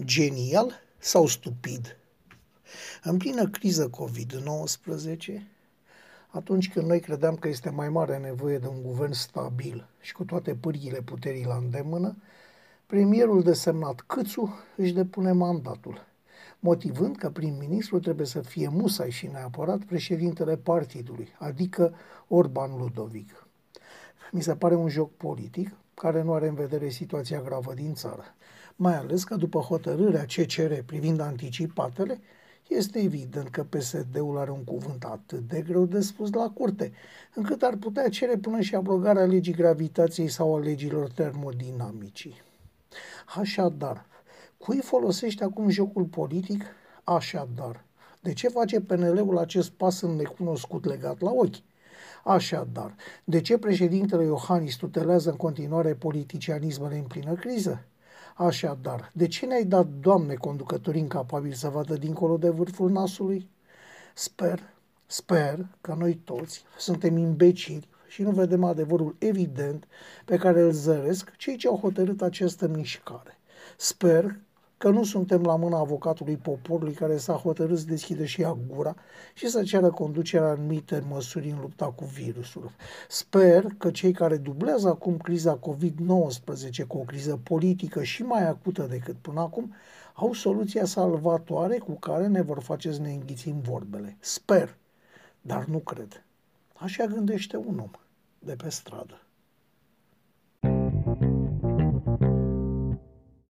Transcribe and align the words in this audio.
Genial 0.00 0.80
sau 0.98 1.26
stupid? 1.26 1.96
În 3.02 3.16
plină 3.16 3.48
criză 3.48 3.90
COVID-19, 3.90 5.42
atunci 6.28 6.72
când 6.72 6.86
noi 6.86 7.00
credeam 7.00 7.36
că 7.36 7.48
este 7.48 7.70
mai 7.70 7.88
mare 7.88 8.18
nevoie 8.18 8.58
de 8.58 8.66
un 8.66 8.82
guvern 8.82 9.12
stabil 9.12 9.88
și 10.00 10.12
cu 10.12 10.24
toate 10.24 10.54
pârghile 10.54 11.02
puterii 11.02 11.44
la 11.44 11.56
îndemână, 11.56 12.16
premierul 12.86 13.42
desemnat 13.42 14.00
Câțu 14.00 14.54
își 14.76 14.92
depune 14.92 15.32
mandatul, 15.32 16.06
motivând 16.58 17.16
că 17.16 17.30
prim-ministru 17.30 18.00
trebuie 18.00 18.26
să 18.26 18.40
fie 18.40 18.68
musai 18.68 19.10
și 19.10 19.26
neapărat 19.26 19.84
președintele 19.84 20.56
partidului, 20.56 21.28
adică 21.38 21.94
Orban 22.28 22.76
Ludovic. 22.78 23.46
Mi 24.30 24.42
se 24.42 24.56
pare 24.56 24.74
un 24.74 24.88
joc 24.88 25.16
politic 25.16 25.76
care 25.94 26.22
nu 26.22 26.32
are 26.32 26.48
în 26.48 26.54
vedere 26.54 26.88
situația 26.88 27.40
gravă 27.40 27.74
din 27.74 27.94
țară 27.94 28.24
mai 28.76 28.96
ales 28.96 29.24
că 29.24 29.36
după 29.36 29.58
hotărârea 29.58 30.24
CCR 30.24 30.72
privind 30.86 31.20
anticipatele, 31.20 32.20
este 32.68 32.98
evident 32.98 33.48
că 33.48 33.64
PSD-ul 33.64 34.38
are 34.38 34.50
un 34.50 34.64
cuvânt 34.64 35.04
atât 35.04 35.48
de 35.48 35.60
greu 35.60 35.84
de 35.84 36.00
spus 36.00 36.32
la 36.32 36.50
curte, 36.50 36.92
încât 37.34 37.62
ar 37.62 37.76
putea 37.76 38.08
cere 38.08 38.36
până 38.36 38.60
și 38.60 38.74
abrogarea 38.74 39.24
legii 39.24 39.52
gravitației 39.52 40.28
sau 40.28 40.54
a 40.54 40.58
legilor 40.58 41.10
termodinamicii. 41.10 42.42
Așadar, 43.36 44.06
cui 44.58 44.78
folosește 44.78 45.44
acum 45.44 45.68
jocul 45.68 46.04
politic? 46.04 46.64
Așadar, 47.04 47.84
de 48.20 48.32
ce 48.32 48.48
face 48.48 48.80
PNL-ul 48.80 49.38
acest 49.38 49.70
pas 49.70 50.00
în 50.00 50.10
necunoscut 50.10 50.84
legat 50.84 51.20
la 51.20 51.30
ochi? 51.30 51.56
Așadar, 52.24 52.94
de 53.24 53.40
ce 53.40 53.58
președintele 53.58 54.24
Iohannis 54.24 54.74
tutelează 54.74 55.30
în 55.30 55.36
continuare 55.36 55.94
politicianismele 55.94 56.96
în 56.96 57.04
plină 57.04 57.34
criză? 57.34 57.84
Așadar, 58.36 59.10
de 59.14 59.26
ce 59.26 59.46
ne-ai 59.46 59.64
dat, 59.64 59.86
Doamne, 59.86 60.34
conducători 60.34 60.98
incapabili 60.98 61.54
să 61.54 61.68
vadă 61.68 61.94
dincolo 61.94 62.36
de 62.36 62.48
vârful 62.48 62.90
nasului? 62.90 63.50
Sper, 64.14 64.60
sper 65.06 65.66
că 65.80 65.94
noi 65.98 66.14
toți 66.14 66.64
suntem 66.78 67.16
imbecili 67.16 67.88
și 68.08 68.22
nu 68.22 68.30
vedem 68.30 68.64
adevărul 68.64 69.16
evident 69.18 69.86
pe 70.24 70.36
care 70.36 70.60
îl 70.60 70.70
zăresc 70.70 71.36
cei 71.36 71.56
ce 71.56 71.68
au 71.68 71.76
hotărât 71.76 72.22
această 72.22 72.68
mișcare. 72.68 73.38
Sper 73.76 74.36
că 74.82 74.90
nu 74.90 75.04
suntem 75.04 75.42
la 75.42 75.56
mâna 75.56 75.78
avocatului 75.78 76.36
poporului 76.36 76.92
care 76.92 77.16
s-a 77.16 77.32
hotărât 77.32 77.78
să 77.78 77.84
deschide 77.84 78.24
și 78.24 78.40
ea 78.42 78.58
gura 78.68 78.94
și 79.34 79.48
să 79.48 79.62
ceară 79.62 79.90
conducerea 79.90 80.48
anumite 80.48 81.04
măsuri 81.08 81.50
în 81.50 81.60
lupta 81.60 81.86
cu 81.86 82.04
virusul. 82.04 82.70
Sper 83.08 83.66
că 83.78 83.90
cei 83.90 84.12
care 84.12 84.36
dublează 84.36 84.88
acum 84.88 85.16
criza 85.16 85.58
COVID-19 85.58 86.86
cu 86.86 86.98
o 86.98 87.00
criză 87.00 87.40
politică 87.42 88.02
și 88.02 88.22
mai 88.22 88.48
acută 88.48 88.82
decât 88.82 89.16
până 89.20 89.40
acum, 89.40 89.74
au 90.14 90.32
soluția 90.32 90.84
salvatoare 90.84 91.78
cu 91.78 91.92
care 91.92 92.26
ne 92.26 92.42
vor 92.42 92.60
face 92.60 92.92
să 92.92 93.00
ne 93.00 93.12
înghițim 93.12 93.60
vorbele. 93.60 94.16
Sper, 94.20 94.76
dar 95.40 95.64
nu 95.64 95.78
cred. 95.78 96.24
Așa 96.74 97.04
gândește 97.04 97.56
un 97.56 97.78
om 97.78 97.90
de 98.38 98.54
pe 98.56 98.70
stradă. 98.70 99.20